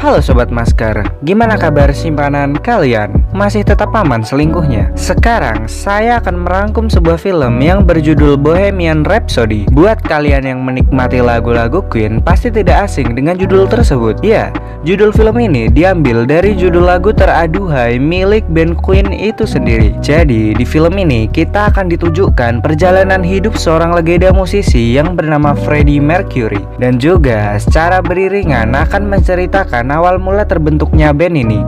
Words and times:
Halo 0.00 0.24
Sobat 0.24 0.48
Masker, 0.48 1.04
gimana 1.20 1.60
kabar 1.60 1.92
simpanan 1.92 2.56
kalian? 2.56 3.19
Masih 3.30 3.62
tetap 3.62 3.94
aman 3.94 4.26
selingkuhnya? 4.26 4.90
Sekarang 4.98 5.70
saya 5.70 6.18
akan 6.18 6.42
merangkum 6.42 6.90
sebuah 6.90 7.14
film 7.14 7.62
yang 7.62 7.86
berjudul 7.86 8.34
Bohemian 8.34 9.06
Rhapsody. 9.06 9.70
Buat 9.70 10.02
kalian 10.02 10.50
yang 10.50 10.66
menikmati 10.66 11.22
lagu-lagu 11.22 11.78
Queen 11.86 12.18
pasti 12.18 12.50
tidak 12.50 12.90
asing 12.90 13.14
dengan 13.14 13.38
judul 13.38 13.70
tersebut. 13.70 14.18
Ya, 14.26 14.50
judul 14.82 15.14
film 15.14 15.38
ini 15.38 15.70
diambil 15.70 16.26
dari 16.26 16.58
judul 16.58 16.90
lagu 16.90 17.14
teraduhai 17.14 18.02
milik 18.02 18.42
band 18.50 18.74
Queen 18.82 19.14
itu 19.14 19.46
sendiri. 19.46 19.94
Jadi 20.02 20.50
di 20.58 20.66
film 20.66 20.98
ini 20.98 21.30
kita 21.30 21.70
akan 21.70 21.86
ditujukan 21.86 22.58
perjalanan 22.58 23.22
hidup 23.22 23.54
seorang 23.54 23.94
legenda 23.94 24.34
musisi 24.34 24.98
yang 24.98 25.14
bernama 25.14 25.54
Freddie 25.54 26.02
Mercury. 26.02 26.66
Dan 26.82 26.98
juga 26.98 27.54
secara 27.62 28.02
beriringan 28.02 28.74
akan 28.74 29.06
menceritakan 29.06 29.86
awal 29.94 30.18
mula 30.18 30.42
terbentuknya 30.42 31.14
band 31.14 31.38
ini 31.38 31.62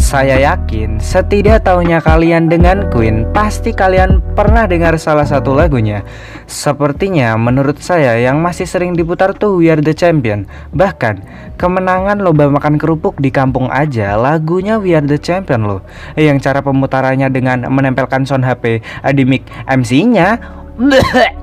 saya 0.00 0.40
yakin 0.40 0.96
setidak 0.96 1.68
tahunya 1.68 2.00
kalian 2.00 2.48
dengan 2.48 2.88
Queen 2.88 3.28
Pasti 3.36 3.76
kalian 3.76 4.24
pernah 4.32 4.64
dengar 4.64 4.96
salah 4.96 5.28
satu 5.28 5.52
lagunya. 5.52 6.00
Sepertinya 6.48 7.36
menurut 7.36 7.78
saya 7.84 8.16
yang 8.16 8.40
masih 8.40 8.64
sering 8.64 8.96
diputar 8.96 9.36
tuh 9.36 9.60
We 9.60 9.68
Are 9.68 9.78
The 9.78 9.92
Champion. 9.92 10.48
Bahkan 10.72 11.20
kemenangan 11.60 12.24
lomba 12.24 12.48
makan 12.48 12.80
kerupuk 12.80 13.20
di 13.20 13.28
kampung 13.28 13.68
aja 13.68 14.16
lagunya 14.16 14.80
We 14.80 14.96
Are 14.96 15.04
The 15.04 15.20
Champion 15.20 15.68
loh. 15.68 15.84
Yang 16.16 16.48
cara 16.48 16.64
pemutarannya 16.64 17.28
dengan 17.28 17.68
menempelkan 17.68 18.24
sound 18.24 18.48
HP 18.48 18.80
di 19.12 19.22
mic 19.28 19.44
MC-nya 19.68 20.59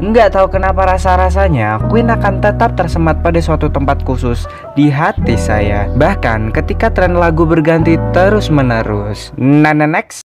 Nggak 0.02 0.34
tahu 0.34 0.50
kenapa 0.50 0.90
rasa-rasanya 0.90 1.78
Queen 1.94 2.10
akan 2.10 2.42
tetap 2.42 2.74
tersemat 2.74 3.22
pada 3.22 3.38
suatu 3.38 3.70
tempat 3.70 4.02
khusus 4.02 4.50
di 4.74 4.90
hati 4.90 5.38
saya 5.38 5.86
Bahkan 5.94 6.50
ketika 6.50 6.90
tren 6.90 7.14
lagu 7.14 7.46
berganti 7.46 8.02
terus 8.18 8.50
menerus 8.50 9.30
Nah, 9.38 9.78
nah 9.78 9.86
next 9.86 10.26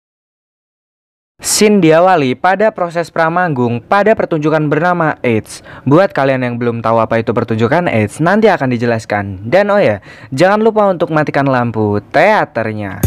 Scene 1.44 1.84
diawali 1.84 2.32
pada 2.40 2.72
proses 2.72 3.12
pramanggung 3.12 3.84
pada 3.84 4.16
pertunjukan 4.16 4.64
bernama 4.70 5.20
AIDS. 5.20 5.60
Buat 5.84 6.16
kalian 6.16 6.40
yang 6.40 6.56
belum 6.56 6.80
tahu 6.80 7.02
apa 7.02 7.20
itu 7.20 7.36
pertunjukan 7.36 7.84
AIDS, 7.90 8.22
nanti 8.22 8.48
akan 8.48 8.72
dijelaskan. 8.72 9.44
Dan 9.44 9.68
oh 9.68 9.82
ya, 9.82 10.00
jangan 10.32 10.64
lupa 10.64 10.88
untuk 10.88 11.12
matikan 11.12 11.44
lampu 11.44 12.00
teaternya. 12.14 13.02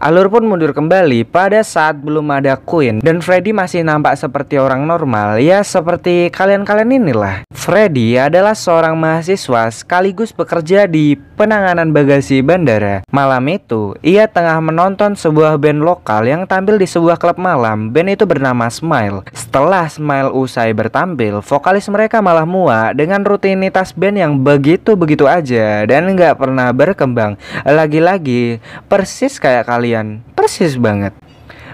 Alur 0.00 0.32
pun 0.32 0.48
mundur 0.48 0.72
kembali 0.72 1.28
pada 1.28 1.60
saat 1.60 2.00
belum 2.00 2.24
ada 2.32 2.56
Queen 2.56 3.04
dan 3.04 3.20
Freddy 3.20 3.52
masih 3.52 3.84
nampak 3.84 4.16
seperti 4.16 4.56
orang 4.56 4.88
normal 4.88 5.36
ya 5.36 5.60
seperti 5.60 6.32
kalian-kalian 6.32 7.04
inilah. 7.04 7.44
Freddy 7.52 8.16
adalah 8.16 8.56
seorang 8.56 8.96
mahasiswa 8.96 9.68
sekaligus 9.68 10.32
bekerja 10.32 10.88
di 10.88 11.20
penanganan 11.36 11.92
bagasi 11.92 12.40
bandara. 12.40 13.04
Malam 13.12 13.44
itu, 13.52 13.92
ia 14.00 14.24
tengah 14.24 14.56
menonton 14.64 15.12
sebuah 15.12 15.60
band 15.60 15.84
lokal 15.84 16.24
yang 16.24 16.48
tampil 16.48 16.80
di 16.80 16.88
sebuah 16.88 17.20
klub 17.20 17.36
malam. 17.36 17.92
Band 17.92 18.16
itu 18.16 18.24
bernama 18.24 18.72
Smile. 18.72 19.28
Setelah 19.36 19.84
Smile 19.92 20.32
usai 20.32 20.72
bertampil, 20.72 21.44
vokalis 21.44 21.84
mereka 21.92 22.24
malah 22.24 22.48
muak 22.48 22.96
dengan 22.96 23.20
rutinitas 23.20 23.92
band 23.92 24.16
yang 24.16 24.32
begitu-begitu 24.40 25.28
aja 25.28 25.84
dan 25.84 26.08
nggak 26.16 26.40
pernah 26.40 26.72
berkembang. 26.72 27.36
Lagi-lagi 27.68 28.64
persis 28.88 29.36
kayak 29.36 29.68
kalian 29.68 29.89
kalian. 29.90 30.22
Persis 30.38 30.78
banget. 30.78 31.10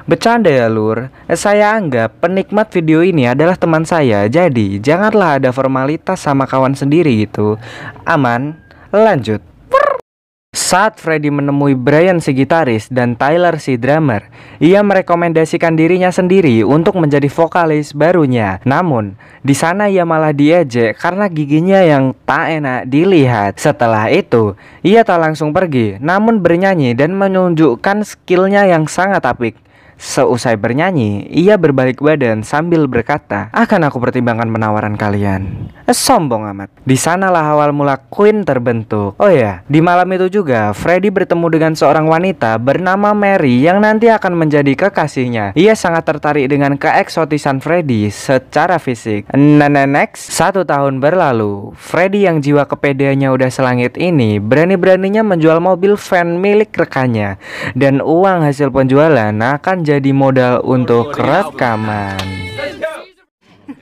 Bercanda 0.08 0.48
ya 0.48 0.72
lur. 0.72 1.12
Saya 1.36 1.76
anggap 1.76 2.24
penikmat 2.24 2.72
video 2.72 3.04
ini 3.04 3.28
adalah 3.28 3.60
teman 3.60 3.84
saya. 3.84 4.24
Jadi 4.30 4.80
janganlah 4.80 5.36
ada 5.36 5.52
formalitas 5.52 6.24
sama 6.24 6.48
kawan 6.48 6.72
sendiri 6.72 7.28
gitu. 7.28 7.60
Aman. 8.08 8.56
Lanjut 8.94 9.44
saat 10.56 10.96
Freddy 10.96 11.28
menemui 11.28 11.76
Brian 11.76 12.16
si 12.16 12.32
gitaris 12.32 12.88
dan 12.88 13.12
Tyler 13.12 13.60
si 13.60 13.76
drummer, 13.76 14.24
ia 14.56 14.80
merekomendasikan 14.80 15.76
dirinya 15.76 16.08
sendiri 16.08 16.64
untuk 16.64 16.96
menjadi 16.96 17.28
vokalis 17.28 17.92
barunya. 17.92 18.56
Namun, 18.64 19.20
di 19.44 19.52
sana 19.52 19.92
ia 19.92 20.08
malah 20.08 20.32
diejek 20.32 20.96
karena 20.96 21.28
giginya 21.28 21.84
yang 21.84 22.16
tak 22.24 22.56
enak 22.56 22.88
dilihat. 22.88 23.60
Setelah 23.60 24.08
itu, 24.08 24.56
ia 24.80 25.04
tak 25.04 25.20
langsung 25.20 25.52
pergi, 25.52 26.00
namun 26.00 26.40
bernyanyi 26.40 26.96
dan 26.96 27.12
menunjukkan 27.12 28.08
skillnya 28.08 28.64
yang 28.64 28.88
sangat 28.88 29.28
apik. 29.28 29.60
Seusai 29.96 30.60
bernyanyi, 30.60 31.24
ia 31.32 31.56
berbalik 31.56 32.04
badan 32.04 32.44
sambil 32.44 32.84
berkata, 32.84 33.48
"Akan 33.56 33.80
aku 33.80 33.96
pertimbangkan 33.96 34.52
penawaran 34.52 34.92
kalian." 34.92 35.72
Sombong 35.88 36.44
amat. 36.52 36.68
Di 36.82 36.98
sanalah 36.98 37.46
awal 37.56 37.70
mula 37.70 37.96
Queen 38.10 38.42
terbentuk. 38.42 39.14
Oh 39.16 39.30
ya, 39.30 39.62
di 39.70 39.78
malam 39.78 40.10
itu 40.12 40.42
juga 40.42 40.74
Freddy 40.74 41.14
bertemu 41.14 41.46
dengan 41.46 41.72
seorang 41.78 42.10
wanita 42.10 42.58
bernama 42.58 43.14
Mary 43.14 43.62
yang 43.62 43.78
nanti 43.78 44.10
akan 44.10 44.34
menjadi 44.34 44.74
kekasihnya. 44.74 45.54
Ia 45.54 45.78
sangat 45.78 46.04
tertarik 46.10 46.50
dengan 46.50 46.74
keeksotisan 46.74 47.62
Freddy 47.62 48.10
secara 48.10 48.82
fisik. 48.82 49.30
Nah, 49.32 49.70
next, 49.70 50.34
satu 50.34 50.66
tahun 50.66 50.98
berlalu, 50.98 51.70
Freddy 51.78 52.26
yang 52.26 52.42
jiwa 52.42 52.66
kepedeannya 52.66 53.30
udah 53.30 53.48
selangit 53.48 53.94
ini 53.94 54.42
berani-beraninya 54.42 55.22
menjual 55.22 55.62
mobil 55.62 55.94
van 55.94 56.42
milik 56.42 56.74
rekannya 56.74 57.38
dan 57.78 58.02
uang 58.02 58.42
hasil 58.42 58.74
penjualan 58.74 59.30
akan 59.30 59.85
jadi 59.86 60.10
modal 60.10 60.66
untuk 60.66 61.14
rekaman. 61.14 62.18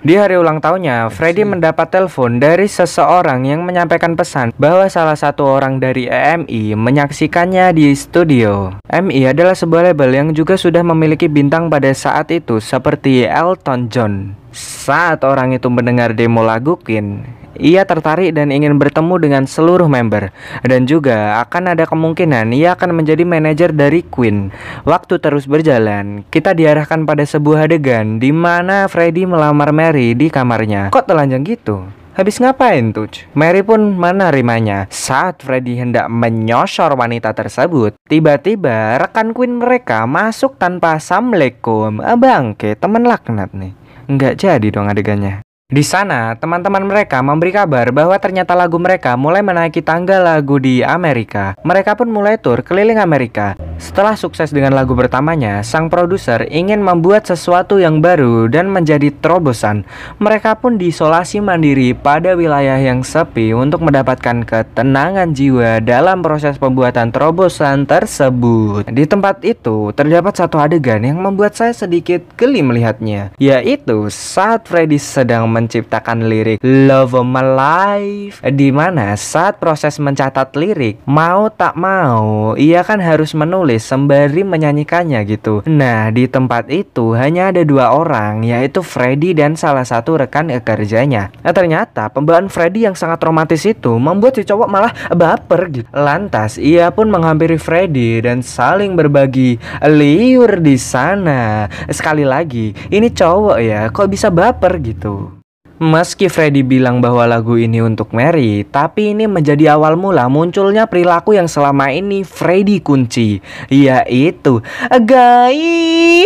Di 0.05 0.21
hari 0.21 0.37
ulang 0.37 0.61
tahunnya, 0.61 1.09
Freddy 1.09 1.49
mendapat 1.49 1.89
telepon 1.89 2.37
dari 2.37 2.69
seseorang 2.69 3.49
yang 3.49 3.65
menyampaikan 3.65 4.13
pesan 4.13 4.53
bahwa 4.61 4.85
salah 4.93 5.17
satu 5.17 5.49
orang 5.49 5.81
dari 5.81 6.05
EMI 6.05 6.77
menyaksikannya 6.77 7.73
di 7.73 7.89
studio. 7.97 8.77
EMI 8.85 9.33
adalah 9.33 9.57
sebuah 9.57 9.93
label 9.93 10.13
yang 10.13 10.29
juga 10.37 10.61
sudah 10.61 10.85
memiliki 10.85 11.25
bintang 11.25 11.73
pada 11.73 11.89
saat 11.97 12.29
itu 12.29 12.61
seperti 12.61 13.25
Elton 13.25 13.89
John. 13.89 14.37
Saat 14.53 15.25
orang 15.25 15.57
itu 15.57 15.73
mendengar 15.73 16.13
demo 16.13 16.45
lagu 16.45 16.77
Queen, 16.77 17.25
ia 17.59 17.87
tertarik 17.89 18.35
dan 18.35 18.55
ingin 18.55 18.77
bertemu 18.77 19.15
dengan 19.21 19.43
seluruh 19.45 19.87
member 19.87 20.31
dan 20.63 20.85
juga 20.85 21.41
akan 21.45 21.77
ada 21.77 21.85
kemungkinan 21.87 22.55
ia 22.55 22.75
akan 22.75 22.97
menjadi 22.97 23.23
manajer 23.27 23.71
dari 23.71 24.05
Queen. 24.07 24.51
Waktu 24.85 25.19
terus 25.23 25.47
berjalan, 25.47 26.23
kita 26.29 26.53
diarahkan 26.53 27.07
pada 27.07 27.23
sebuah 27.27 27.67
adegan 27.71 28.19
di 28.19 28.31
mana 28.31 28.87
Freddy 28.87 29.25
melamar 29.25 29.71
Mary 29.71 30.13
di 30.15 30.31
kamarnya. 30.31 30.91
Kok 30.91 31.07
telanjang 31.07 31.43
gitu? 31.45 31.87
Habis 32.15 32.39
ngapain 32.39 32.95
tuh? 32.95 33.11
Mary 33.35 33.67
pun 33.67 33.99
menerimanya. 33.99 34.87
Saat 34.87 35.43
Freddy 35.43 35.83
hendak 35.83 36.07
menyosor 36.07 36.95
wanita 36.95 37.35
tersebut, 37.35 37.99
tiba-tiba 38.07 39.03
rekan 39.03 39.35
Queen 39.35 39.59
mereka 39.59 40.07
masuk 40.07 40.55
tanpa 40.55 41.03
assalamualaikum. 41.03 41.99
Bangke, 41.99 42.79
teman 42.79 43.03
laknat 43.03 43.51
nih. 43.51 43.75
Nggak 44.07 44.35
jadi 44.39 44.67
dong 44.71 44.87
adegannya. 44.87 45.43
Di 45.75 45.83
sana, 45.83 46.39
teman-teman 46.39 46.87
mereka 46.87 47.19
memberi 47.19 47.51
kabar 47.51 47.91
bahwa 47.91 48.15
ternyata 48.23 48.55
lagu 48.55 48.79
mereka 48.79 49.19
mulai 49.19 49.43
menaiki 49.43 49.83
tangga 49.83 50.23
lagu 50.23 50.63
di 50.63 50.87
Amerika. 50.87 51.59
Mereka 51.67 51.99
pun 51.99 52.15
mulai 52.15 52.39
tur 52.39 52.63
keliling 52.63 53.03
Amerika. 53.03 53.59
Setelah 53.83 54.15
sukses 54.15 54.55
dengan 54.55 54.71
lagu 54.71 54.95
pertamanya, 54.95 55.67
sang 55.67 55.91
produser 55.91 56.47
ingin 56.47 56.79
membuat 56.79 57.27
sesuatu 57.27 57.83
yang 57.83 57.99
baru 57.99 58.47
dan 58.47 58.71
menjadi 58.71 59.11
terobosan. 59.19 59.83
Mereka 60.23 60.63
pun 60.63 60.79
diisolasi 60.79 61.43
mandiri 61.43 61.91
pada 61.91 62.39
wilayah 62.39 62.79
yang 62.79 63.03
sepi 63.03 63.51
untuk 63.51 63.83
mendapatkan 63.83 64.47
ketenangan 64.47 65.35
jiwa 65.35 65.83
dalam 65.83 66.23
proses 66.23 66.55
pembuatan 66.55 67.11
terobosan 67.11 67.83
tersebut. 67.83 68.87
Di 68.95 69.11
tempat 69.11 69.43
itu, 69.43 69.91
terdapat 69.91 70.39
satu 70.39 70.63
adegan 70.63 71.03
yang 71.03 71.19
membuat 71.19 71.59
saya 71.59 71.75
sedikit 71.75 72.23
geli 72.39 72.63
melihatnya, 72.63 73.35
yaitu 73.43 74.07
saat 74.07 74.71
Freddy 74.71 75.03
sedang 75.03 75.51
menciptakan 75.65 76.29
lirik 76.29 76.61
Love 76.61 77.17
of 77.17 77.27
My 77.27 77.45
Life. 77.45 78.45
Di 78.45 78.69
mana 78.69 79.17
saat 79.17 79.57
proses 79.57 79.97
mencatat 79.97 80.53
lirik 80.55 81.01
mau 81.09 81.49
tak 81.49 81.75
mau 81.81 82.53
ia 82.61 82.85
kan 82.85 83.01
harus 83.01 83.33
menulis 83.33 83.85
sembari 83.85 84.45
menyanyikannya 84.45 85.21
gitu. 85.25 85.65
Nah 85.65 86.13
di 86.13 86.29
tempat 86.29 86.69
itu 86.69 87.17
hanya 87.17 87.49
ada 87.49 87.65
dua 87.65 87.97
orang 87.97 88.45
yaitu 88.45 88.85
Freddy 88.85 89.33
dan 89.33 89.57
salah 89.57 89.87
satu 89.89 90.21
rekan 90.21 90.53
kerjanya. 90.61 91.33
Nah 91.41 91.53
ternyata 91.57 92.13
pembawaan 92.13 92.53
Freddy 92.53 92.85
yang 92.85 92.97
sangat 92.97 93.23
romantis 93.25 93.65
itu 93.65 93.97
membuat 93.97 94.37
si 94.37 94.45
cowok 94.45 94.69
malah 94.69 94.93
baper 95.11 95.73
gitu. 95.73 95.89
Lantas 95.95 96.61
ia 96.61 96.93
pun 96.93 97.09
menghampiri 97.09 97.57
Freddy 97.57 98.21
dan 98.21 98.45
saling 98.45 98.95
berbagi 98.95 99.57
liur 99.83 100.61
di 100.61 100.77
sana. 100.77 101.67
Sekali 101.89 102.23
lagi 102.27 102.77
ini 102.91 103.09
cowok 103.09 103.59
ya 103.63 103.89
kok 103.89 104.11
bisa 104.11 104.29
baper 104.29 104.77
gitu 104.83 105.45
Meski 105.83 106.31
Freddy 106.31 106.63
bilang 106.63 107.03
bahwa 107.03 107.27
lagu 107.27 107.59
ini 107.59 107.83
untuk 107.83 108.15
Mary, 108.15 108.63
tapi 108.63 109.11
ini 109.11 109.27
menjadi 109.27 109.75
awal 109.75 109.99
mula 109.99 110.31
munculnya 110.31 110.87
perilaku 110.87 111.35
yang 111.35 111.51
selama 111.51 111.91
ini 111.91 112.23
Freddy 112.23 112.79
kunci, 112.79 113.43
yaitu 113.67 114.63
gay. 115.03 116.23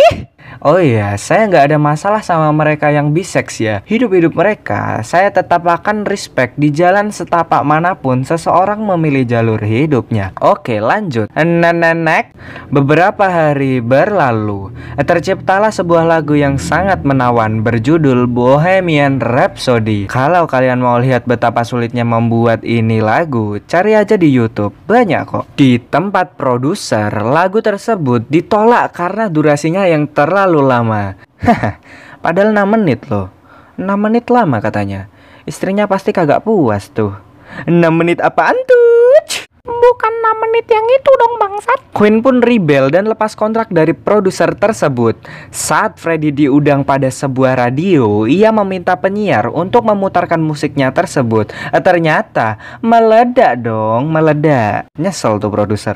Oh 0.59 0.75
iya, 0.75 1.15
saya 1.15 1.47
nggak 1.47 1.71
ada 1.71 1.77
masalah 1.79 2.19
sama 2.19 2.51
mereka 2.51 2.91
yang 2.91 3.15
bisex 3.15 3.63
ya. 3.63 3.79
Hidup-hidup 3.87 4.35
mereka, 4.35 4.99
saya 5.07 5.31
tetap 5.31 5.63
akan 5.63 6.03
respect 6.03 6.59
di 6.59 6.67
jalan 6.67 7.15
setapak 7.15 7.63
mana 7.63 7.95
pun 7.95 8.27
seseorang 8.27 8.83
memilih 8.83 9.23
jalur 9.23 9.63
hidupnya. 9.63 10.35
Oke, 10.43 10.83
lanjut. 10.83 11.31
Nenek, 11.31 12.35
beberapa 12.67 13.31
hari 13.31 13.79
berlalu, 13.79 14.75
terciptalah 14.99 15.71
sebuah 15.71 16.03
lagu 16.03 16.35
yang 16.35 16.59
sangat 16.59 17.07
menawan 17.07 17.63
berjudul 17.63 18.27
Bohemian 18.27 19.23
Rhapsody. 19.23 20.11
Kalau 20.11 20.43
kalian 20.43 20.83
mau 20.83 20.99
lihat 20.99 21.23
betapa 21.23 21.63
sulitnya 21.63 22.03
membuat 22.03 22.67
ini 22.67 22.99
lagu, 22.99 23.63
cari 23.63 23.95
aja 23.95 24.19
di 24.19 24.27
YouTube. 24.27 24.75
Banyak 24.91 25.23
kok. 25.23 25.55
Di 25.55 25.79
tempat 25.79 26.35
produser, 26.35 27.07
lagu 27.23 27.63
tersebut 27.63 28.27
ditolak 28.27 28.91
karena 28.91 29.31
durasinya 29.31 29.87
yang 29.87 30.03
terlalu 30.11 30.47
terlalu 30.49 30.65
lama. 30.65 31.13
Padahal 32.25 32.49
6 32.57 32.73
menit 32.73 33.05
loh. 33.05 33.29
6 33.77 33.85
menit 34.01 34.25
lama 34.33 34.57
katanya. 34.57 35.05
Istrinya 35.45 35.85
pasti 35.85 36.09
kagak 36.09 36.41
puas 36.41 36.89
tuh. 36.89 37.13
6 37.69 37.77
menit 37.93 38.17
apaan 38.17 38.57
tuh? 38.65 39.45
Bukan 39.69 40.13
6 40.25 40.43
menit 40.49 40.65
yang 40.65 40.81
itu 40.81 41.11
dong 41.13 41.35
bangsat 41.37 41.79
Queen 41.93 42.25
pun 42.25 42.41
rebel 42.41 42.89
dan 42.89 43.05
lepas 43.05 43.37
kontrak 43.37 43.69
dari 43.69 43.93
produser 43.93 44.57
tersebut 44.57 45.13
Saat 45.53 46.01
Freddy 46.01 46.33
diundang 46.33 46.81
pada 46.81 47.05
sebuah 47.05 47.53
radio 47.53 48.25
Ia 48.25 48.49
meminta 48.49 48.97
penyiar 48.97 49.51
untuk 49.53 49.85
memutarkan 49.85 50.41
musiknya 50.41 50.89
tersebut 50.89 51.53
Ternyata 51.69 52.57
meledak 52.81 53.61
dong, 53.61 54.09
meledak 54.09 54.89
Nyesel 54.97 55.37
tuh 55.37 55.53
produser 55.53 55.93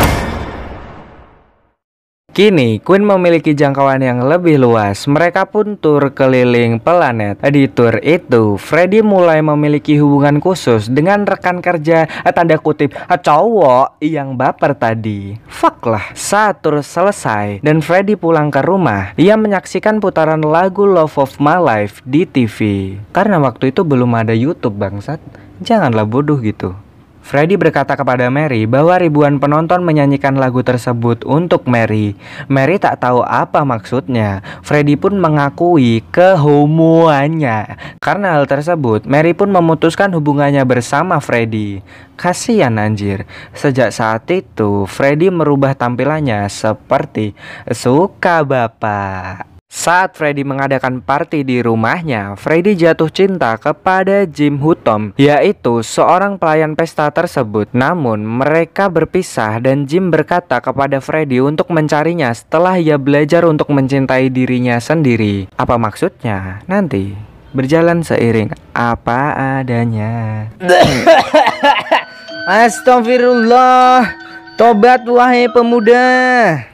Kini, 2.33 2.81
Queen 2.81 3.05
memiliki 3.05 3.53
jangkauan 3.53 4.01
yang 4.01 4.25
lebih 4.25 4.57
luas. 4.57 5.05
Mereka 5.05 5.53
pun 5.53 5.77
tur 5.77 6.09
keliling 6.17 6.81
planet. 6.81 7.37
Di 7.45 7.69
tur 7.69 8.01
itu, 8.01 8.57
Freddy 8.57 9.05
mulai 9.05 9.45
memiliki 9.45 10.01
hubungan 10.01 10.41
khusus 10.41 10.89
dengan 10.89 11.29
rekan 11.29 11.61
kerja 11.61 12.09
eh, 12.09 12.33
tanda 12.33 12.57
kutip 12.57 12.97
eh, 12.97 13.19
cowok 13.21 14.01
yang 14.01 14.33
baper 14.33 14.73
tadi. 14.73 15.37
Fuck 15.45 15.85
lah. 15.85 16.09
Saat 16.17 16.65
tur 16.65 16.81
selesai 16.81 17.61
dan 17.61 17.85
Freddy 17.85 18.17
pulang 18.17 18.49
ke 18.49 18.65
rumah, 18.65 19.13
ia 19.13 19.37
menyaksikan 19.37 20.01
putaran 20.01 20.41
lagu 20.41 20.89
Love 20.89 21.13
of 21.21 21.37
My 21.37 21.61
Life 21.61 22.01
di 22.01 22.25
TV. 22.25 22.97
Karena 23.13 23.37
waktu 23.45 23.69
itu 23.69 23.85
belum 23.85 24.09
ada 24.17 24.33
YouTube 24.33 24.81
bangsat. 24.81 25.21
Janganlah 25.61 26.09
bodoh 26.09 26.41
gitu. 26.41 26.73
Freddy 27.23 27.55
berkata 27.55 27.95
kepada 27.95 28.27
Mary 28.27 28.67
bahwa 28.67 28.99
ribuan 28.99 29.39
penonton 29.39 29.79
menyanyikan 29.87 30.35
lagu 30.35 30.59
tersebut 30.59 31.23
untuk 31.23 31.65
Mary. 31.71 32.19
Mary 32.51 32.75
tak 32.75 32.99
tahu 32.99 33.23
apa 33.23 33.63
maksudnya. 33.63 34.43
Freddy 34.59 34.99
pun 34.99 35.15
mengakui 35.15 36.03
kehomoannya. 36.11 37.79
Karena 38.03 38.35
hal 38.35 38.43
tersebut, 38.43 39.07
Mary 39.07 39.31
pun 39.31 39.55
memutuskan 39.55 40.11
hubungannya 40.11 40.67
bersama 40.67 41.23
Freddy. 41.23 41.79
Kasihan 42.19 42.75
anjir. 42.75 43.23
Sejak 43.55 43.95
saat 43.95 44.27
itu, 44.27 44.83
Freddy 44.83 45.31
merubah 45.31 45.71
tampilannya 45.79 46.51
seperti 46.51 47.31
suka 47.71 48.43
bapak. 48.43 49.52
Saat 49.73 50.21
Freddy 50.21 50.45
mengadakan 50.45 51.01
party 51.01 51.41
di 51.41 51.57
rumahnya, 51.57 52.37
Freddy 52.37 52.77
jatuh 52.77 53.09
cinta 53.09 53.57
kepada 53.57 54.21
Jim 54.29 54.61
Hutton, 54.61 55.17
yaitu 55.17 55.81
seorang 55.81 56.37
pelayan 56.37 56.77
pesta 56.77 57.09
tersebut. 57.09 57.73
Namun, 57.73 58.21
mereka 58.21 58.85
berpisah 58.85 59.57
dan 59.57 59.89
Jim 59.89 60.13
berkata 60.13 60.61
kepada 60.61 61.01
Freddy 61.01 61.41
untuk 61.41 61.73
mencarinya 61.73 62.29
setelah 62.37 62.77
ia 62.77 63.01
belajar 63.01 63.49
untuk 63.49 63.73
mencintai 63.73 64.29
dirinya 64.29 64.77
sendiri. 64.77 65.49
Apa 65.57 65.81
maksudnya? 65.81 66.61
Nanti 66.69 67.17
berjalan 67.49 68.05
seiring 68.05 68.53
apa 68.77 69.33
adanya. 69.57 70.53
Astagfirullah, 72.45 74.05
tobat 74.53 75.01
wahai 75.09 75.49
pemuda. 75.49 76.72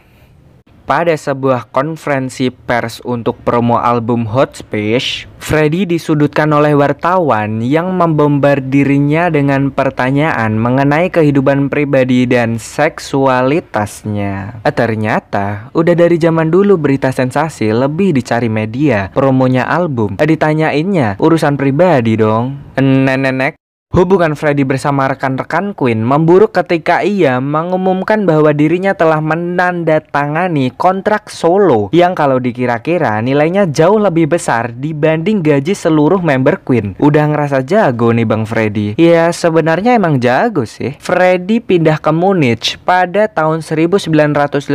Pada 0.89 1.13
sebuah 1.13 1.69
konferensi 1.69 2.49
pers 2.49 2.97
untuk 3.05 3.37
promo 3.45 3.77
album 3.77 4.25
Hot 4.25 4.57
Space, 4.57 5.29
Freddy 5.37 5.85
disudutkan 5.85 6.49
oleh 6.49 6.73
wartawan 6.73 7.61
yang 7.61 7.93
membombardirnya 7.93 9.29
dengan 9.29 9.69
pertanyaan 9.69 10.57
mengenai 10.57 11.13
kehidupan 11.13 11.69
pribadi 11.69 12.25
dan 12.25 12.57
seksualitasnya. 12.57 14.65
Ternyata, 14.65 15.69
udah 15.77 15.93
dari 15.93 16.17
zaman 16.17 16.49
dulu 16.49 16.81
berita 16.81 17.13
sensasi 17.13 17.69
lebih 17.69 18.17
dicari 18.17 18.49
media. 18.49 19.13
Promonya 19.13 19.69
album, 19.69 20.17
ditanyainnya 20.17 21.21
urusan 21.21 21.53
pribadi 21.53 22.17
dong. 22.17 22.57
Nenek 22.81 23.58
Hubungan 23.89 24.37
Freddy 24.37 24.61
bersama 24.69 25.09
rekan-rekan 25.09 25.73
Queen 25.73 26.05
memburuk 26.05 26.53
ketika 26.53 27.01
ia 27.01 27.41
mengumumkan 27.41 28.21
bahwa 28.21 28.53
dirinya 28.53 28.93
telah 28.93 29.17
menandatangani 29.17 30.69
kontrak 30.77 31.25
solo 31.33 31.89
yang 31.89 32.13
kalau 32.13 32.37
dikira-kira 32.37 33.17
nilainya 33.17 33.65
jauh 33.65 33.97
lebih 33.97 34.29
besar 34.29 34.77
dibanding 34.77 35.41
gaji 35.41 35.73
seluruh 35.73 36.21
member 36.21 36.61
Queen. 36.61 36.93
Udah 37.01 37.33
ngerasa 37.33 37.65
jago 37.65 38.13
nih 38.13 38.29
Bang 38.29 38.45
Freddy. 38.45 38.93
Ya 38.93 39.33
sebenarnya 39.33 39.97
emang 39.97 40.21
jago 40.21 40.69
sih. 40.69 40.93
Freddy 41.01 41.57
pindah 41.57 41.97
ke 41.97 42.13
Munich 42.13 42.77
pada 42.85 43.25
tahun 43.25 43.65
1984 43.65 44.69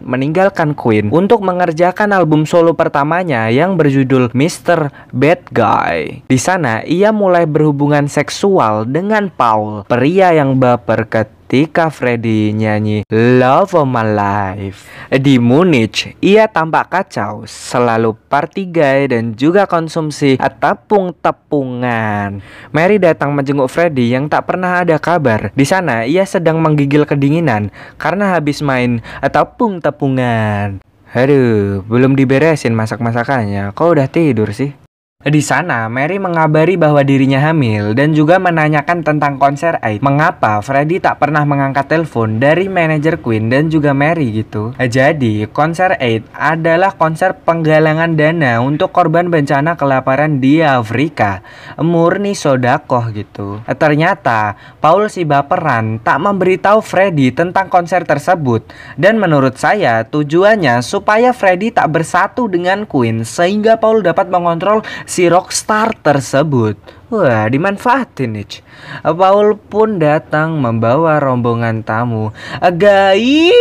meninggalkan 0.00 0.72
Queen 0.72 1.12
untuk 1.12 1.44
mengerjakan 1.44 2.16
album 2.16 2.48
solo 2.48 2.72
pertamanya 2.72 3.52
yang 3.52 3.76
berjudul 3.76 4.32
Mr. 4.32 4.88
Bad 5.12 5.52
Guy. 5.52 6.24
Di 6.24 6.40
sana 6.40 6.80
ia 6.88 7.12
mulai 7.12 7.44
berhubungan 7.44 8.08
seksual 8.22 8.86
dengan 8.86 9.34
Paul, 9.34 9.82
pria 9.90 10.30
yang 10.30 10.62
baper 10.62 11.10
ketika 11.10 11.90
Freddy 11.90 12.54
nyanyi 12.54 13.02
Love 13.10 13.74
of 13.74 13.90
My 13.90 14.06
Life. 14.06 14.86
Di 15.10 15.42
Munich, 15.42 16.14
ia 16.22 16.46
tampak 16.46 16.94
kacau, 16.94 17.42
selalu 17.50 18.14
party 18.30 18.70
gay 18.70 19.10
dan 19.10 19.34
juga 19.34 19.66
konsumsi 19.66 20.38
tepung-tepungan. 20.38 22.38
Mary 22.70 23.02
datang 23.02 23.34
menjenguk 23.34 23.66
Freddy 23.66 24.14
yang 24.14 24.30
tak 24.30 24.46
pernah 24.46 24.86
ada 24.86 25.02
kabar. 25.02 25.50
Di 25.58 25.66
sana, 25.66 26.06
ia 26.06 26.22
sedang 26.22 26.62
menggigil 26.62 27.02
kedinginan 27.02 27.74
karena 27.98 28.38
habis 28.38 28.62
main 28.62 29.02
tepung-tepungan. 29.18 30.78
Aduh, 31.12 31.84
belum 31.90 32.16
diberesin 32.16 32.72
masak-masakannya. 32.72 33.74
Kok 33.74 33.98
udah 33.98 34.08
tidur 34.08 34.48
sih? 34.54 34.81
Di 35.22 35.38
sana, 35.38 35.86
Mary 35.86 36.18
mengabari 36.18 36.74
bahwa 36.74 36.98
dirinya 37.06 37.38
hamil 37.38 37.94
dan 37.94 38.10
juga 38.10 38.42
menanyakan 38.42 39.06
tentang 39.06 39.38
konser 39.38 39.78
Aid. 39.78 40.02
Mengapa 40.02 40.58
Freddy 40.66 40.98
tak 40.98 41.22
pernah 41.22 41.46
mengangkat 41.46 41.86
telepon 41.86 42.42
dari 42.42 42.66
manajer 42.66 43.22
Queen 43.22 43.46
dan 43.46 43.70
juga 43.70 43.94
Mary 43.94 44.42
gitu. 44.42 44.74
Jadi, 44.74 45.46
konser 45.54 45.94
Aid 46.02 46.26
adalah 46.34 46.98
konser 46.98 47.38
penggalangan 47.38 48.18
dana 48.18 48.58
untuk 48.66 48.90
korban 48.90 49.30
bencana 49.30 49.78
kelaparan 49.78 50.42
di 50.42 50.58
Afrika. 50.58 51.46
Murni 51.78 52.34
sodakoh 52.34 53.14
gitu. 53.14 53.62
Ternyata, 53.62 54.58
Paul 54.82 55.06
si 55.06 55.22
baperan 55.22 56.02
tak 56.02 56.18
memberitahu 56.18 56.82
Freddy 56.82 57.30
tentang 57.30 57.70
konser 57.70 58.02
tersebut. 58.02 58.66
Dan 58.98 59.22
menurut 59.22 59.54
saya, 59.54 60.02
tujuannya 60.02 60.82
supaya 60.82 61.30
Freddy 61.30 61.70
tak 61.70 61.94
bersatu 61.94 62.50
dengan 62.50 62.90
Queen 62.90 63.22
sehingga 63.22 63.78
Paul 63.78 64.02
dapat 64.02 64.26
mengontrol 64.26 64.82
si 65.12 65.28
rockstar 65.28 65.92
tersebut. 66.00 66.80
Wah, 67.12 67.44
dimanfaatin 67.44 68.32
nih. 68.32 68.64
Paul 69.04 69.60
pun 69.60 70.00
datang 70.00 70.56
membawa 70.56 71.20
rombongan 71.20 71.84
tamu. 71.84 72.32
Agai. 72.56 73.52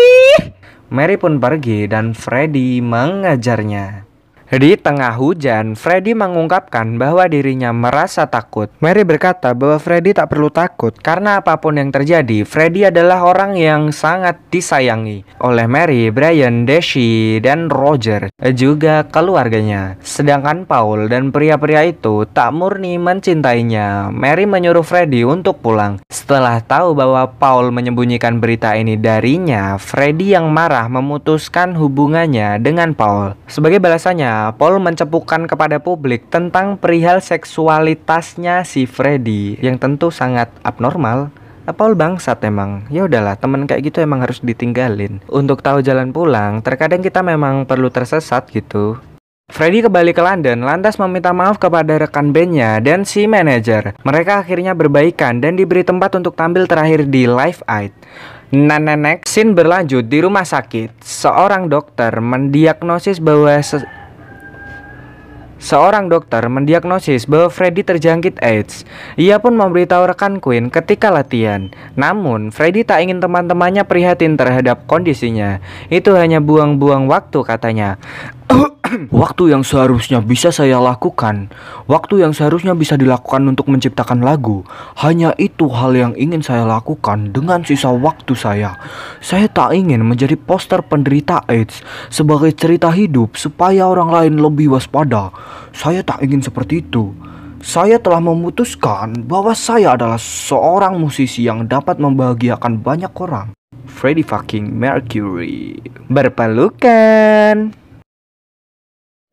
Mary 0.87 1.19
pun 1.19 1.43
pergi 1.43 1.91
dan 1.91 2.15
Freddy 2.15 2.79
mengajarnya. 2.79 4.10
Di 4.51 4.75
tengah 4.75 5.15
hujan, 5.15 5.79
Freddy 5.79 6.11
mengungkapkan 6.11 6.99
bahwa 6.99 7.23
dirinya 7.31 7.71
merasa 7.71 8.27
takut. 8.27 8.67
Mary 8.83 9.07
berkata 9.07 9.55
bahwa 9.55 9.79
Freddy 9.79 10.11
tak 10.11 10.27
perlu 10.27 10.51
takut 10.51 10.91
karena 10.91 11.39
apa 11.39 11.55
pun 11.55 11.79
yang 11.79 11.87
terjadi, 11.87 12.43
Freddy 12.43 12.91
adalah 12.91 13.23
orang 13.23 13.55
yang 13.55 13.95
sangat 13.95 14.43
disayangi 14.51 15.23
oleh 15.39 15.71
Mary, 15.71 16.11
Brian, 16.11 16.67
Daisy, 16.67 17.39
dan 17.39 17.71
Roger, 17.71 18.27
juga 18.51 19.07
keluarganya. 19.07 19.95
Sedangkan 20.03 20.67
Paul 20.67 21.07
dan 21.07 21.31
pria-pria 21.31 21.87
itu 21.87 22.27
tak 22.27 22.51
murni 22.51 22.99
mencintainya. 22.99 24.11
Mary 24.11 24.43
menyuruh 24.43 24.83
Freddy 24.83 25.23
untuk 25.23 25.63
pulang. 25.63 26.03
Setelah 26.11 26.59
tahu 26.59 26.91
bahwa 26.91 27.23
Paul 27.39 27.71
menyembunyikan 27.71 28.43
berita 28.43 28.75
ini 28.75 28.99
darinya, 28.99 29.79
Freddy 29.79 30.35
yang 30.35 30.51
marah 30.51 30.91
memutuskan 30.91 31.71
hubungannya 31.79 32.59
dengan 32.59 32.91
Paul. 32.91 33.39
Sebagai 33.47 33.79
balasannya, 33.79 34.40
Paul 34.49 34.81
mencepukan 34.81 35.45
kepada 35.45 35.77
publik 35.77 36.33
tentang 36.33 36.81
perihal 36.81 37.21
seksualitasnya 37.21 38.65
si 38.65 38.89
Freddy 38.89 39.61
yang 39.61 39.77
tentu 39.77 40.09
sangat 40.09 40.49
abnormal. 40.65 41.29
Paul 41.69 41.93
bangsat 41.93 42.41
emang. 42.43 42.89
Ya 42.89 43.05
udahlah, 43.05 43.37
temen 43.37 43.69
kayak 43.69 43.93
gitu 43.93 44.01
emang 44.01 44.25
harus 44.25 44.41
ditinggalin. 44.41 45.21
Untuk 45.29 45.61
tahu 45.61 45.85
jalan 45.85 46.09
pulang, 46.09 46.59
terkadang 46.65 46.99
kita 47.05 47.21
memang 47.21 47.69
perlu 47.69 47.93
tersesat 47.93 48.49
gitu. 48.49 48.97
Freddy 49.51 49.83
kembali 49.83 50.15
ke 50.15 50.23
London 50.23 50.63
lantas 50.63 50.95
meminta 50.95 51.35
maaf 51.35 51.59
kepada 51.59 51.99
rekan 51.99 52.31
bandnya 52.31 52.79
dan 52.79 53.03
si 53.03 53.27
manajer. 53.27 53.99
Mereka 53.99 54.47
akhirnya 54.47 54.71
berbaikan 54.71 55.43
dan 55.43 55.59
diberi 55.59 55.83
tempat 55.83 56.15
untuk 56.15 56.39
tampil 56.39 56.71
terakhir 56.71 57.11
di 57.11 57.27
Live 57.27 57.59
Aid. 57.67 57.91
Nah, 58.55 58.79
nenek, 58.79 59.27
scene 59.27 59.51
berlanjut 59.51 60.07
di 60.07 60.23
rumah 60.23 60.47
sakit. 60.47 61.03
Seorang 61.03 61.67
dokter 61.67 62.15
mendiagnosis 62.19 63.19
bahwa 63.19 63.51
Seorang 65.61 66.09
dokter 66.09 66.41
mendiagnosis 66.49 67.29
bahwa 67.29 67.53
Freddy 67.53 67.85
terjangkit 67.85 68.41
AIDS. 68.41 68.81
Ia 69.13 69.37
pun 69.37 69.53
memberitahu 69.53 70.09
rekan 70.09 70.41
Queen 70.41 70.73
ketika 70.73 71.13
latihan. 71.13 71.69
Namun, 71.93 72.49
Freddy 72.49 72.81
tak 72.81 73.05
ingin 73.05 73.21
teman-temannya 73.21 73.85
prihatin 73.85 74.41
terhadap 74.41 74.89
kondisinya. 74.89 75.61
Itu 75.93 76.17
hanya 76.17 76.41
buang-buang 76.41 77.05
waktu 77.05 77.45
katanya. 77.45 78.01
waktu 79.23 79.53
yang 79.53 79.63
seharusnya 79.63 80.19
bisa 80.19 80.51
saya 80.51 80.79
lakukan, 80.81 81.51
waktu 81.87 82.25
yang 82.25 82.33
seharusnya 82.35 82.75
bisa 82.75 82.99
dilakukan 82.99 83.45
untuk 83.47 83.71
menciptakan 83.71 84.23
lagu, 84.23 84.63
hanya 84.99 85.31
itu 85.39 85.69
hal 85.71 85.95
yang 85.95 86.13
ingin 86.17 86.43
saya 86.43 86.67
lakukan 86.67 87.31
dengan 87.31 87.63
sisa 87.63 87.91
waktu 87.91 88.33
saya. 88.35 88.75
Saya 89.23 89.47
tak 89.47 89.75
ingin 89.75 90.03
menjadi 90.03 90.35
poster 90.35 90.83
penderita 90.83 91.43
AIDS 91.47 91.83
sebagai 92.11 92.51
cerita 92.55 92.91
hidup 92.91 93.39
supaya 93.39 93.87
orang 93.87 94.11
lain 94.11 94.33
lebih 94.41 94.73
waspada. 94.75 95.31
Saya 95.71 96.03
tak 96.03 96.21
ingin 96.23 96.43
seperti 96.43 96.83
itu. 96.83 97.15
Saya 97.61 98.01
telah 98.01 98.17
memutuskan 98.17 99.13
bahwa 99.29 99.53
saya 99.53 99.93
adalah 99.93 100.17
seorang 100.17 100.97
musisi 100.97 101.45
yang 101.45 101.69
dapat 101.69 102.01
membahagiakan 102.01 102.81
banyak 102.81 103.13
orang. 103.21 103.53
Freddie 103.85 104.25
fucking 104.25 104.65
Mercury 104.73 105.77
berpelukan. 106.09 107.77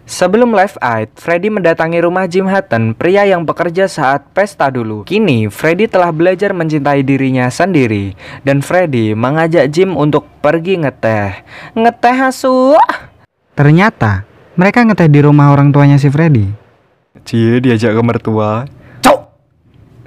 Sebelum 0.08 0.56
live 0.56 0.80
aid, 0.80 1.12
Freddy 1.20 1.52
mendatangi 1.52 2.00
rumah 2.00 2.24
Jim 2.24 2.48
Hutton, 2.48 2.96
pria 2.96 3.28
yang 3.28 3.44
bekerja 3.44 3.84
saat 3.88 4.24
pesta 4.32 4.72
dulu. 4.72 5.04
Kini, 5.04 5.52
Freddy 5.52 5.84
telah 5.84 6.08
belajar 6.08 6.56
mencintai 6.56 7.04
dirinya 7.04 7.52
sendiri, 7.52 8.16
dan 8.40 8.64
Freddy 8.64 9.12
mengajak 9.12 9.68
Jim 9.68 9.92
untuk 9.92 10.24
pergi 10.40 10.80
ngeteh. 10.80 11.44
Ngeteh 11.76 12.16
asu. 12.24 12.72
Ternyata, 13.52 14.27
mereka 14.58 14.82
ngeteh 14.82 15.06
di 15.06 15.22
rumah 15.22 15.54
orang 15.54 15.70
tuanya 15.70 16.02
si 16.02 16.10
Freddy. 16.10 16.50
Cie, 17.22 17.62
diajak 17.62 17.94
ke 17.94 18.02
mertua. 18.02 18.66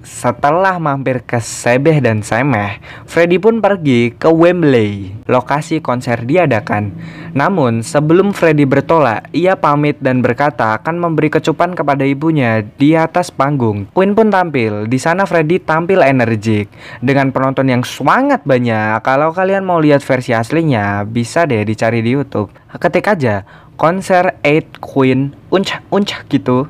Setelah 0.01 0.81
mampir 0.81 1.21
ke 1.23 1.37
Sebeh 1.37 2.01
dan 2.01 2.25
Semeh, 2.25 2.81
Freddy 3.05 3.37
pun 3.37 3.61
pergi 3.61 4.11
ke 4.11 4.29
Wembley, 4.29 5.13
lokasi 5.29 5.77
konser 5.77 6.25
diadakan. 6.25 6.93
Namun, 7.37 7.85
sebelum 7.85 8.33
Freddy 8.33 8.65
bertolak, 8.65 9.29
ia 9.29 9.57
pamit 9.57 10.01
dan 10.01 10.25
berkata 10.25 10.77
akan 10.77 10.97
memberi 10.97 11.29
kecupan 11.29 11.77
kepada 11.77 12.01
ibunya 12.01 12.65
di 12.65 12.97
atas 12.97 13.29
panggung. 13.29 13.89
Queen 13.93 14.17
pun 14.17 14.33
tampil. 14.33 14.89
Di 14.89 14.97
sana 14.97 15.29
Freddy 15.29 15.61
tampil 15.61 16.01
energik 16.01 16.69
dengan 17.01 17.29
penonton 17.29 17.69
yang 17.69 17.85
sangat 17.85 18.41
banyak. 18.41 19.01
Kalau 19.05 19.31
kalian 19.33 19.65
mau 19.65 19.77
lihat 19.77 20.01
versi 20.01 20.33
aslinya, 20.33 21.05
bisa 21.05 21.45
deh 21.45 21.61
dicari 21.61 22.01
di 22.01 22.13
YouTube. 22.13 22.49
Ketik 22.77 23.05
aja 23.05 23.45
konser 23.77 24.35
8 24.43 24.79
Queen 24.81 25.35
uncah 25.51 25.83
uncah 25.91 26.23
gitu 26.27 26.67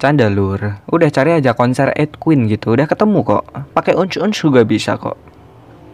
Canda 0.00 0.32
lur, 0.32 0.80
udah 0.88 1.10
cari 1.12 1.36
aja 1.36 1.52
konser 1.52 1.92
Ed 1.92 2.16
Queen 2.16 2.48
gitu, 2.48 2.72
udah 2.72 2.88
ketemu 2.88 3.20
kok. 3.20 3.44
Pakai 3.76 3.92
unch-unch 3.92 4.32
juga 4.32 4.64
bisa 4.64 4.96
kok. 4.96 5.20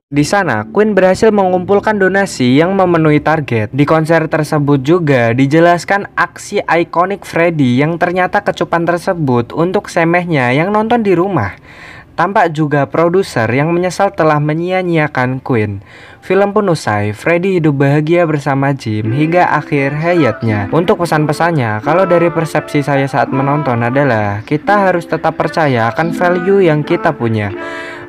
Di 0.06 0.22
sana, 0.22 0.62
Queen 0.70 0.94
berhasil 0.94 1.34
mengumpulkan 1.34 1.98
donasi 1.98 2.54
yang 2.54 2.78
memenuhi 2.78 3.18
target. 3.18 3.74
Di 3.74 3.82
konser 3.82 4.30
tersebut 4.30 4.78
juga 4.78 5.34
dijelaskan 5.34 6.14
aksi 6.14 6.62
ikonik 6.62 7.26
Freddy 7.26 7.82
yang 7.82 7.98
ternyata 7.98 8.46
kecupan 8.46 8.86
tersebut 8.86 9.50
untuk 9.50 9.90
semehnya 9.90 10.54
yang 10.54 10.70
nonton 10.70 11.02
di 11.02 11.10
rumah. 11.10 11.58
Tampak 12.16 12.56
juga 12.56 12.88
produser 12.88 13.44
yang 13.52 13.76
menyesal 13.76 14.08
telah 14.08 14.40
menyia-nyiakan 14.40 15.44
Queen. 15.44 15.84
Film 16.24 16.56
pun 16.56 16.72
usai, 16.72 17.12
Freddy 17.12 17.60
hidup 17.60 17.76
bahagia 17.76 18.24
bersama 18.24 18.72
Jim 18.72 19.12
hingga 19.12 19.52
akhir 19.52 19.92
hayatnya. 20.00 20.72
Untuk 20.72 21.04
pesan-pesannya, 21.04 21.84
kalau 21.84 22.08
dari 22.08 22.32
persepsi 22.32 22.80
saya 22.80 23.04
saat 23.04 23.28
menonton 23.28 23.84
adalah 23.84 24.40
kita 24.48 24.88
harus 24.88 25.04
tetap 25.04 25.36
percaya 25.36 25.92
akan 25.92 26.16
value 26.16 26.64
yang 26.64 26.80
kita 26.80 27.12
punya. 27.12 27.52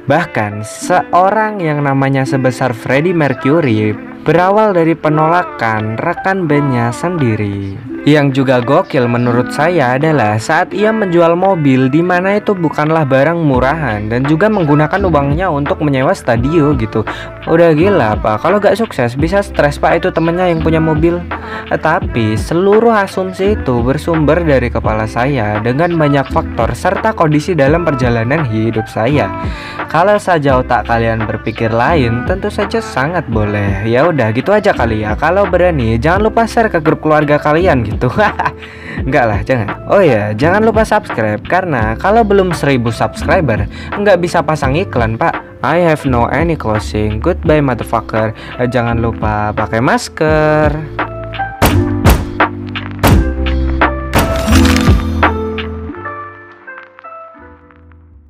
Bahkan 0.08 0.64
seorang 0.64 1.60
yang 1.60 1.84
namanya 1.84 2.24
sebesar 2.24 2.72
Freddie 2.72 3.12
Mercury 3.12 3.92
berawal 4.28 4.76
dari 4.76 4.92
penolakan 4.92 5.96
rekan 6.04 6.52
bandnya 6.52 6.92
sendiri. 6.92 7.80
Yang 8.04 8.44
juga 8.44 8.60
gokil 8.60 9.08
menurut 9.08 9.52
saya 9.52 9.96
adalah 9.96 10.36
saat 10.36 10.72
ia 10.76 10.92
menjual 10.92 11.36
mobil 11.36 11.88
di 11.88 12.04
mana 12.04 12.36
itu 12.40 12.56
bukanlah 12.56 13.08
barang 13.08 13.40
murahan 13.40 14.08
dan 14.12 14.28
juga 14.28 14.52
menggunakan 14.52 15.00
uangnya 15.08 15.48
untuk 15.52 15.80
menyewa 15.80 16.12
stadio 16.12 16.76
gitu. 16.76 17.08
Udah 17.48 17.72
gila 17.76 18.20
pak, 18.20 18.44
kalau 18.44 18.60
gak 18.60 18.76
sukses 18.80 19.16
bisa 19.16 19.40
stres 19.44 19.80
pak 19.80 20.04
itu 20.04 20.12
temennya 20.12 20.52
yang 20.52 20.60
punya 20.60 20.80
mobil. 20.80 21.24
Tetapi 21.68 22.40
seluruh 22.40 22.96
asumsi 22.96 23.60
itu 23.60 23.84
bersumber 23.84 24.40
dari 24.40 24.72
kepala 24.72 25.04
saya 25.04 25.60
dengan 25.60 25.96
banyak 25.96 26.32
faktor 26.32 26.72
serta 26.76 27.12
kondisi 27.12 27.56
dalam 27.56 27.84
perjalanan 27.84 28.44
hidup 28.48 28.88
saya. 28.88 29.28
Kalau 29.88 30.16
saja 30.20 30.60
otak 30.60 30.88
kalian 30.88 31.28
berpikir 31.28 31.72
lain, 31.76 32.24
tentu 32.24 32.48
saja 32.48 32.80
sangat 32.80 33.28
boleh. 33.28 33.84
Ya 33.84 34.08
udah 34.08 34.17
gitu 34.34 34.50
aja 34.50 34.74
kali 34.74 35.06
ya. 35.06 35.14
Kalau 35.14 35.46
berani 35.46 36.02
jangan 36.02 36.26
lupa 36.26 36.50
share 36.50 36.74
ke 36.74 36.82
grup 36.82 37.06
keluarga 37.06 37.38
kalian 37.38 37.86
gitu. 37.86 38.10
Enggak 39.08 39.26
lah 39.30 39.40
jangan. 39.46 39.68
Oh 39.88 40.02
ya 40.02 40.34
jangan 40.34 40.66
lupa 40.66 40.82
subscribe 40.82 41.38
Karena 41.46 41.94
kalau 42.02 42.26
belum 42.26 42.50
1000 42.50 42.82
subscriber 42.90 43.70
Enggak 43.94 44.18
bisa 44.18 44.42
pasang 44.42 44.74
iklan 44.74 45.16
pak. 45.16 45.38
I 45.62 45.82
have 45.86 46.06
no 46.06 46.30
any 46.30 46.58
closing. 46.58 47.22
Goodbye 47.22 47.62
motherfucker. 47.62 48.34
Jangan 48.70 49.02
lupa 49.02 49.54
pakai 49.54 49.82
masker 49.82 50.70